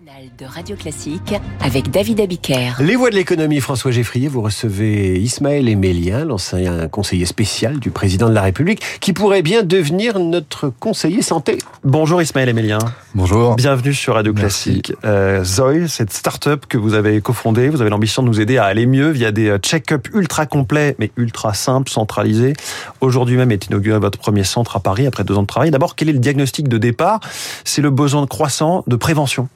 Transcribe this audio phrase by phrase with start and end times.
[0.00, 2.72] matinale de Radio Classique avec David Abiker.
[2.80, 8.28] Les voix de l'économie, François Geffrier, vous recevez Ismaël Emélien, l'ancien conseiller spécial du président
[8.28, 11.58] de la République, qui pourrait bien devenir notre conseiller santé.
[11.82, 12.78] Bonjour Ismaël Emélien.
[13.14, 13.56] Bonjour.
[13.56, 14.82] Bienvenue sur Radio Merci.
[14.82, 14.92] Classique.
[15.04, 18.64] Euh, Zoe, cette start-up que vous avez cofondée, vous avez l'ambition de nous aider à
[18.64, 22.54] aller mieux via des euh, check-up ultra complets, mais ultra simples, centralisés.
[23.00, 25.70] Aujourd'hui même est inauguré votre premier centre à Paris après deux ans de travail.
[25.70, 27.20] D'abord, quel est le diagnostic de départ?
[27.64, 29.48] C'est le besoin croissant de prévention.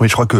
[0.00, 0.38] Oui, je crois que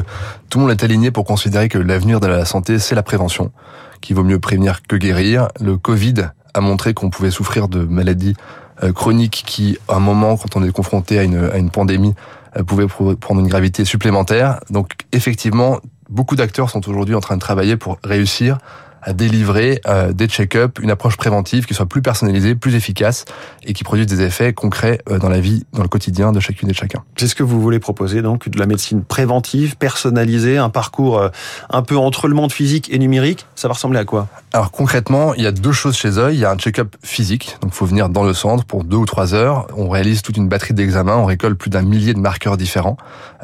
[0.51, 3.53] tout le monde est aligné pour considérer que l'avenir de la santé, c'est la prévention,
[4.01, 5.49] qu'il vaut mieux prévenir que guérir.
[5.61, 6.15] Le Covid
[6.55, 8.35] a montré qu'on pouvait souffrir de maladies
[8.83, 12.15] euh, chroniques qui, à un moment, quand on est confronté à une, à une pandémie,
[12.57, 14.59] euh, pouvaient prendre une gravité supplémentaire.
[14.71, 15.79] Donc, effectivement,
[16.09, 18.59] beaucoup d'acteurs sont aujourd'hui en train de travailler pour réussir
[19.05, 23.25] à délivrer euh, des check-up, une approche préventive qui soit plus personnalisée, plus efficace
[23.65, 26.69] et qui produise des effets concrets euh, dans la vie, dans le quotidien de chacune
[26.69, 27.05] et de chacun.
[27.17, 31.29] C'est ce que vous voulez proposer, donc, de la médecine préventive, personnalisée, un parcours euh,
[31.71, 33.47] un peu entre le monde physique et numérique.
[33.55, 34.29] Ça va ressembler à quoi?
[34.55, 36.33] Alors concrètement, il y a deux choses chez eux.
[36.33, 38.97] Il y a un check-up physique, donc il faut venir dans le centre pour deux
[38.97, 39.67] ou trois heures.
[39.77, 42.97] On réalise toute une batterie d'examens, on récolte plus d'un millier de marqueurs différents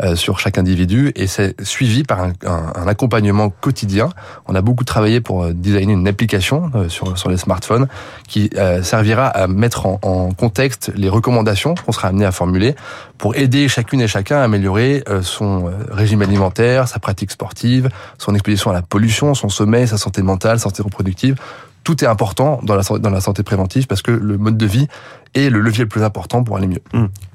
[0.05, 4.11] euh, sur chaque individu et c'est suivi par un, un- un accompagnement quotidien.
[4.47, 7.89] On a beaucoup travaillé pour euh, designer une application euh, sur, sur les smartphones
[8.29, 12.77] qui euh, servira à mettre en, en contexte les recommandations qu'on sera amené à formuler
[13.19, 18.33] pour aider chacune et chacun à améliorer euh, son régime alimentaire, sa pratique sportive, son
[18.37, 21.00] exposition à la pollution, son sommeil, sa santé mentale, santé reproductive.
[21.83, 24.87] Tout est important dans la, santé préventive parce que le mode de vie
[25.35, 26.83] est le levier le plus important pour aller mieux.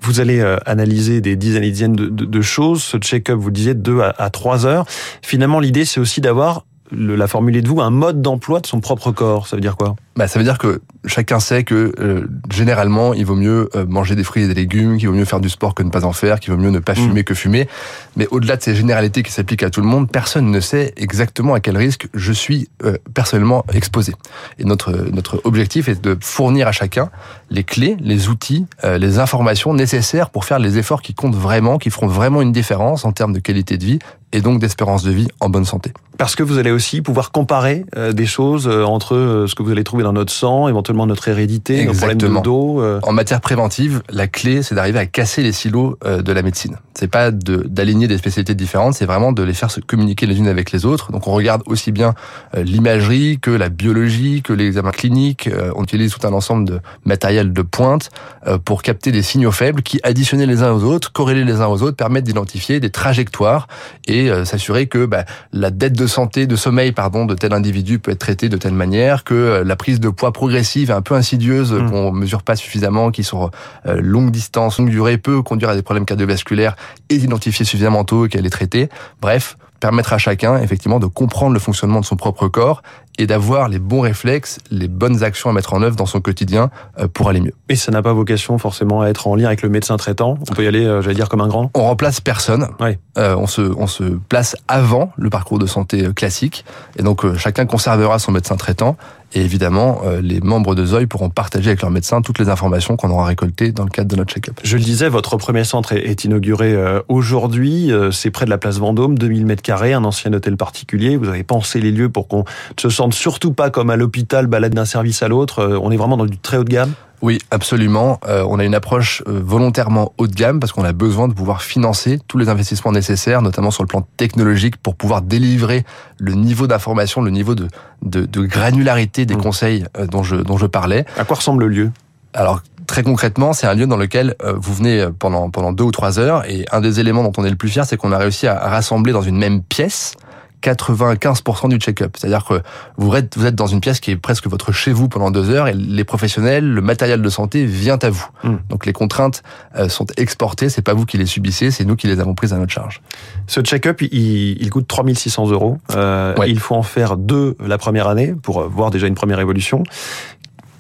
[0.01, 2.83] Vous allez euh, analyser des dizaines et dizaines de, choses.
[2.83, 4.85] Ce check-up, vous le disiez, de 2 à, à 3 heures.
[5.21, 8.67] Finalement, l'idée, c'est aussi d'avoir, le- la formule est de vous, un mode d'emploi de
[8.67, 9.47] son propre corps.
[9.47, 9.95] Ça veut dire quoi?
[10.17, 14.15] Bah, ça veut dire que chacun sait que euh, généralement, il vaut mieux euh, manger
[14.15, 16.13] des fruits et des légumes, qu'il vaut mieux faire du sport que ne pas en
[16.13, 17.67] faire, qu'il vaut mieux ne pas fumer que fumer.
[18.15, 21.53] Mais au-delà de ces généralités qui s'appliquent à tout le monde, personne ne sait exactement
[21.53, 24.13] à quel risque je suis euh, personnellement exposé.
[24.57, 27.09] Et notre notre objectif est de fournir à chacun
[27.49, 31.77] les clés, les outils, euh, les informations nécessaires pour faire les efforts qui comptent vraiment,
[31.77, 33.99] qui feront vraiment une différence en termes de qualité de vie
[34.35, 35.91] et donc d'espérance de vie en bonne santé.
[36.17, 39.63] Parce que vous allez aussi pouvoir comparer euh, des choses euh, entre euh, ce que
[39.63, 42.41] vous allez trouver dans notre sang, éventuellement notre hérédité, nos problèmes de Exactement.
[42.41, 42.81] dos.
[42.81, 46.41] euh, En matière préventive, la clé, c'est d'arriver à casser les silos euh, de la
[46.41, 46.77] médecine.
[46.97, 50.37] C'est pas de- d'aligner des spécialités différentes, c'est vraiment de les faire se communiquer les
[50.37, 51.11] unes avec les autres.
[51.11, 52.13] Donc on regarde aussi bien
[52.55, 55.47] euh, l'imagerie que la biologie, que l'examen clinique.
[55.47, 58.09] Euh, On utilise tout un ensemble de matériel de pointe
[58.47, 61.67] euh, pour capter des signaux faibles qui, additionnés les uns aux autres, corrélés les uns
[61.67, 63.67] aux autres, permettent d'identifier des trajectoires
[64.07, 67.99] et euh, s'assurer que bah, la dette de santé, de sommeil, pardon, de tel individu
[67.99, 71.01] peut être traitée de telle manière, que euh, la prise de poids progressive et un
[71.01, 71.89] peu insidieuse Mm.
[71.89, 73.51] qu'on mesure pas suffisamment, qui sur
[73.85, 76.75] euh, longue distance, longue durée, peut conduire à des problèmes cardiovasculaires
[77.09, 78.89] et d'identifier suffisamment tôt qu'elle est traitée.
[79.21, 82.81] Bref, permettre à chacun effectivement de comprendre le fonctionnement de son propre corps
[83.17, 86.69] et d'avoir les bons réflexes, les bonnes actions à mettre en œuvre dans son quotidien
[86.99, 87.53] euh, pour aller mieux.
[87.69, 90.37] Et ça n'a pas vocation forcément à être en lien avec le médecin traitant.
[90.49, 91.71] On peut y aller, euh, j'allais dire, comme un grand.
[91.73, 92.67] On remplace personne.
[92.79, 92.99] Ouais.
[93.17, 96.65] Euh, on se on se place avant le parcours de santé euh, classique
[96.97, 98.97] et donc euh, chacun conservera son médecin traitant
[99.35, 102.95] et évidemment euh, les membres de Zoe pourront partager avec leur médecin toutes les informations
[102.95, 104.59] qu'on aura récoltées dans le cadre de notre check-up.
[104.63, 107.91] Je le disais, votre premier centre est, inauguré euh, aujourd'hui.
[107.91, 111.17] Euh, c'est près de la place Vendôme, 2000 mètres carrés, un ancien hôtel particulier.
[111.17, 112.45] Vous avez pensé les lieux pour qu'on
[112.79, 115.59] se sente surtout pas comme à l'hôpital, balade d'un service à l'autre.
[115.59, 116.93] Euh, on est vraiment dans du très haut de gamme.
[117.21, 118.19] Oui, absolument.
[118.27, 121.33] Euh, on a une approche euh, volontairement haut de gamme parce qu'on a besoin de
[121.33, 125.85] pouvoir financer tous les investissements nécessaires, notamment sur le plan technologique, pour pouvoir délivrer
[126.19, 127.67] le niveau d'information, le niveau de,
[128.03, 129.41] de, de granularité des Mm.
[129.41, 131.05] conseils dont je, dont je parlais.
[131.17, 131.91] À quoi ressemble le lieu?
[132.33, 136.19] Alors très concrètement, c'est un lieu dans lequel vous venez pendant pendant deux ou trois
[136.19, 138.45] heures et un des éléments dont on est le plus fier, c'est qu'on a réussi
[138.45, 140.15] à rassembler dans une même pièce
[140.61, 142.15] 95% du check-up.
[142.17, 142.61] C'est-à-dire que
[142.97, 145.49] vous êtes, vous êtes dans une pièce qui est presque votre chez vous pendant deux
[145.49, 148.27] heures et les professionnels, le matériel de santé vient à vous.
[148.43, 148.55] Mm.
[148.69, 149.43] Donc les contraintes
[149.75, 152.53] euh, sont exportées, c'est pas vous qui les subissez, c'est nous qui les avons prises
[152.53, 153.01] à notre charge.
[153.47, 155.77] Ce check-up, il, il coûte 3600 euros.
[155.95, 156.49] Euh, Ouais.
[156.49, 159.83] Il faut en faire deux la première année pour euh, voir déjà une première évolution.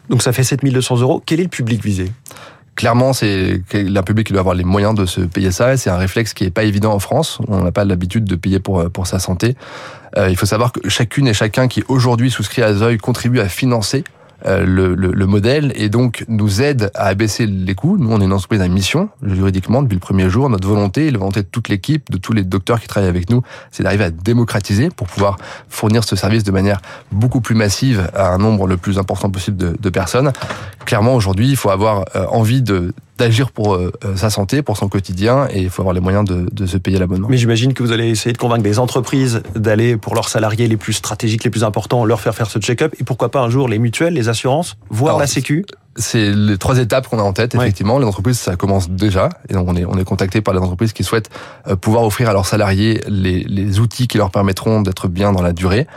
[0.09, 1.21] Donc ça fait 7200 euros.
[1.25, 2.11] Quel est le public visé?
[2.75, 5.77] Clairement, c'est un public qui doit avoir les moyens de se payer ça.
[5.77, 7.39] C'est un réflexe qui est pas évident en France.
[7.47, 9.55] On n'a pas l'habitude de payer pour pour sa santé.
[10.17, 13.49] Euh, il faut savoir que chacune et chacun qui aujourd'hui souscrit à Zoe contribue à
[13.49, 17.97] financer euh, le, le, le modèle et donc nous aide à abaisser les coûts.
[17.97, 20.49] Nous, on est une entreprise à mission, juridiquement, depuis le premier jour.
[20.49, 23.41] Notre volonté, la volonté de toute l'équipe, de tous les docteurs qui travaillent avec nous,
[23.71, 25.37] c'est d'arriver à démocratiser pour pouvoir
[25.69, 29.57] fournir ce service de manière beaucoup plus massive à un nombre le plus important possible
[29.57, 30.31] de, de personnes.
[30.85, 34.89] Clairement, aujourd'hui, il faut avoir euh, envie de d'agir pour euh, sa santé, pour son
[34.89, 37.27] quotidien, et il faut avoir les moyens de, de se payer l'abonnement.
[37.29, 40.77] Mais j'imagine que vous allez essayer de convaincre des entreprises d'aller pour leurs salariés les
[40.77, 43.67] plus stratégiques, les plus importants, leur faire faire ce check-up, et pourquoi pas un jour
[43.67, 47.33] les mutuelles, les assurances, voire Alors, la Sécu c'est les trois étapes qu'on a en
[47.33, 47.55] tête.
[47.55, 48.01] Effectivement, ouais.
[48.01, 49.29] les entreprises, ça commence déjà.
[49.49, 51.29] Et donc, on est, on est contacté par les entreprises qui souhaitent
[51.67, 55.41] euh, pouvoir offrir à leurs salariés les, les outils qui leur permettront d'être bien dans
[55.41, 55.87] la durée.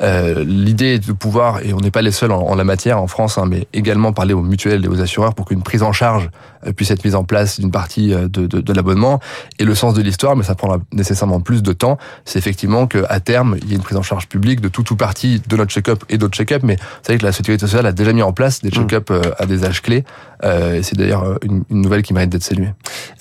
[0.00, 3.02] Euh, L'idée est de pouvoir, et on n'est pas les seuls en, en, la matière
[3.02, 5.92] en France, hein, mais également parler aux mutuelles et aux assureurs pour qu'une prise en
[5.92, 6.30] charge
[6.66, 9.18] euh, puisse être mise en place d'une partie euh, de, de, de l'abonnement.
[9.58, 13.18] Et le sens de l'histoire, mais ça prendra nécessairement plus de temps, c'est effectivement qu'à
[13.18, 15.72] terme, il y ait une prise en charge publique de tout ou partie de notre
[15.72, 16.62] check-up et d'autres check-up.
[16.62, 19.20] Mais vous savez que la Sécurité sociale a déjà mis en place des check-up mmh.
[19.36, 20.04] à des âges clés.
[20.44, 22.72] Euh, c'est d'ailleurs une, une, nouvelle qui mérite d'être saluée.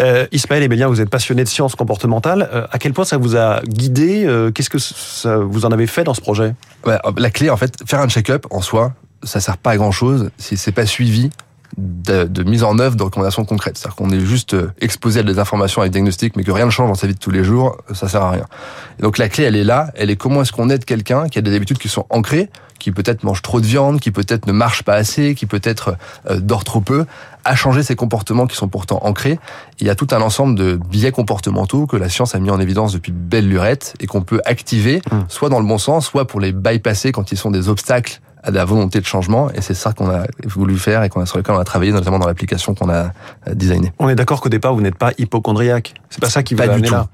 [0.02, 2.50] Euh, Ismaël Emélien, vous êtes passionné de sciences comportementales.
[2.54, 5.88] Euh, à quel point ça vous a guidé euh, Qu'est-ce que ça, vous en avez
[5.88, 6.54] fait dans ce projet?
[6.86, 8.94] Ouais, La clé, en fait, faire un check-up en soi,
[9.24, 11.32] ça sert pas à grand-chose si c'est pas suivi
[11.78, 13.78] de, de, mise en œuvre de recommandations concrètes.
[13.78, 16.90] C'est-à-dire qu'on est juste exposé à des informations avec diagnostic, mais que rien ne change
[16.90, 18.46] dans sa vie de tous les jours, ça sert à rien.
[19.00, 19.92] Et donc la clé, elle est là.
[19.96, 22.50] Elle est comment est-ce qu'on aide quelqu'un qui a des habitudes qui sont ancrées,
[22.80, 25.98] qui peut-être mange trop de viande, qui peut-être ne marche pas assez, qui peut-être
[26.30, 27.06] euh, dort trop peu,
[27.44, 29.40] à changer ses comportements qui sont pourtant ancrés.
[29.80, 32.60] Il y a tout un ensemble de biais comportementaux que la science a mis en
[32.60, 35.18] évidence depuis belle lurette et qu'on peut activer, mmh.
[35.30, 38.52] soit dans le bon sens, soit pour les bypasser quand ils sont des obstacles à
[38.52, 41.38] la volonté de changement et c'est ça qu'on a voulu faire et qu'on a sur
[41.38, 43.12] lequel on a travaillé notamment dans l'application qu'on a
[43.52, 43.92] designée.
[44.00, 45.94] On est d'accord qu'au départ vous n'êtes pas hypochondriaque.
[46.10, 46.94] C'est pas ça qui vous pas a du tout.
[46.94, 47.08] là.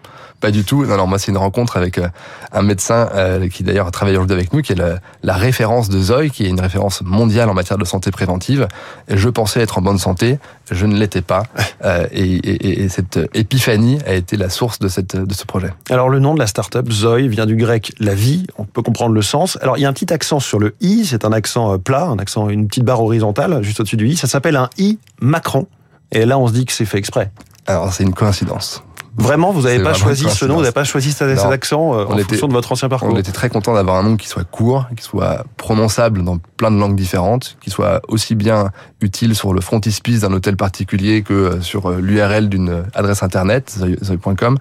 [0.43, 0.85] Pas du tout.
[0.85, 2.09] Non, non, moi c'est une rencontre avec euh,
[2.51, 5.87] un médecin euh, qui d'ailleurs a travaillé aujourd'hui avec nous, qui est la, la, référence
[5.87, 8.67] de Zoe, qui est une référence mondiale en matière de santé préventive.
[9.07, 10.39] Et je pensais être en bonne santé,
[10.69, 11.43] je ne l'étais pas.
[11.85, 15.73] Euh, et, et, et, cette épiphanie a été la source de, cette, de ce projet.
[15.89, 18.47] Alors le nom de la start-up Zoe vient du grec la vie.
[18.57, 19.57] On peut comprendre le sens.
[19.61, 21.05] Alors il y a un petit accent sur le i.
[21.05, 24.15] C'est un accent plat, un accent, une petite barre horizontale juste au-dessus du i.
[24.15, 25.67] Ça s'appelle un i Macron.
[26.11, 27.31] Et là on se dit que c'est fait exprès.
[27.67, 28.83] Alors c'est une coïncidence.
[29.15, 32.17] Vraiment, vous n'avez pas choisi ce nom, vous n'avez pas choisi cet accent euh, en
[32.17, 34.43] était, fonction de votre ancien parcours On était très content d'avoir un nom qui soit
[34.43, 38.71] court, qui soit prononçable dans plein de langues différentes, qui soit aussi bien
[39.01, 44.57] utile sur le frontispice d'un hôtel particulier que sur l'URL d'une adresse internet, zoe.com.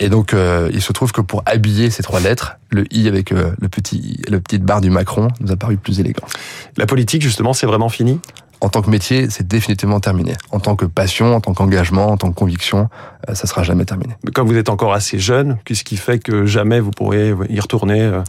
[0.00, 3.32] Et donc, euh, il se trouve que pour habiller ces trois lettres, le i avec
[3.32, 6.26] euh, le petit, le petite barre du Macron nous a paru plus élégant.
[6.78, 8.18] La politique, justement, c'est vraiment fini?
[8.62, 10.34] En tant que métier, c'est définitivement terminé.
[10.52, 12.88] En tant que passion, en tant qu'engagement, en tant que conviction,
[13.28, 14.14] euh, ça sera jamais terminé.
[14.24, 17.60] Mais comme vous êtes encore assez jeune, qu'est-ce qui fait que jamais vous pourrez y
[17.60, 18.22] retourner euh?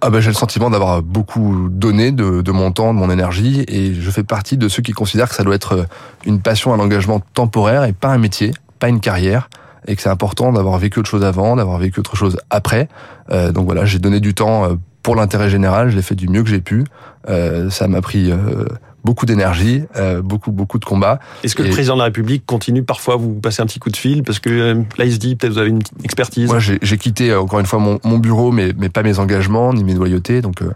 [0.00, 3.64] Ah ben, j'ai le sentiment d'avoir beaucoup donné de, de, mon temps, de mon énergie,
[3.68, 5.86] et je fais partie de ceux qui considèrent que ça doit être
[6.24, 9.48] une passion, un engagement temporaire et pas un métier, pas une carrière
[9.86, 12.88] et que c'est important d'avoir vécu autre chose avant, d'avoir vécu autre chose après.
[13.30, 16.42] Euh, donc voilà, j'ai donné du temps pour l'intérêt général, je l'ai fait du mieux
[16.42, 16.84] que j'ai pu.
[17.28, 18.64] Euh, ça m'a pris euh,
[19.04, 21.20] beaucoup d'énergie, euh, beaucoup beaucoup de combats.
[21.42, 23.78] Est-ce que et le président de la République continue parfois à vous passer un petit
[23.78, 26.48] coup de fil parce que euh, là il se dit peut-être vous avez une expertise.
[26.48, 29.72] Moi j'ai quitté euh, encore une fois mon, mon, bureau, mais mais pas mes engagements
[29.72, 30.70] ni mes loyautés, donc euh,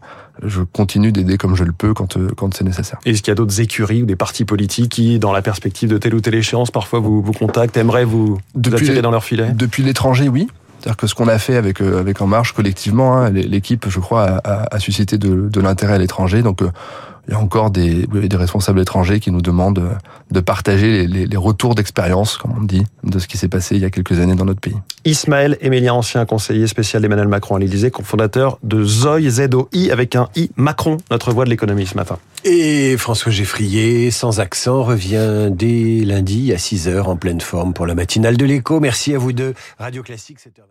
[0.44, 2.98] je continue d'aider comme je le peux quand quand c'est nécessaire.
[3.06, 5.98] Est-ce qu'il y a d'autres écuries ou des partis politiques qui, dans la perspective de
[5.98, 9.24] telle ou telle échéance, parfois vous vous contactent, aimeraient vous, depuis vous attirer dans leur
[9.24, 9.50] filet?
[9.52, 10.48] Depuis l'étranger, oui.
[10.78, 13.98] C'est-à-dire que ce qu'on a fait avec euh, avec En Marche collectivement, hein, l'équipe, je
[13.98, 16.42] crois, a, a, a suscité de, de l'intérêt à l'étranger.
[16.42, 16.70] Donc euh,
[17.28, 19.98] il y a encore des, des responsables étrangers qui nous demandent
[20.30, 23.76] de partager les, les, les retours d'expérience, comme on dit, de ce qui s'est passé
[23.76, 24.76] il y a quelques années dans notre pays.
[25.04, 30.28] Ismaël Emélien, ancien conseiller spécial d'Emmanuel Macron à l'Élysée, cofondateur de ZOI, Z-O-I, avec un
[30.36, 32.18] I Macron, notre voix de l'économie ce matin.
[32.44, 37.94] Et François Geffrier, sans accent, revient dès lundi à 6h en pleine forme pour la
[37.94, 38.80] matinale de l'écho.
[38.80, 39.54] Merci à vous deux.
[39.78, 40.68] Radio Classique, 7h.